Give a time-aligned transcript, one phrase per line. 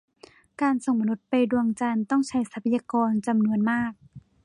[0.61, 3.91] การส่งมนุษย์ไปดวงจันทร์ ต้องใช้ทรัพยากรจำนวนมาก